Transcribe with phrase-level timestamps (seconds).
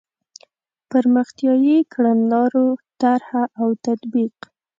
[0.89, 2.65] پرمختیایي کړنلارو
[3.01, 4.35] طرح او تطبیق.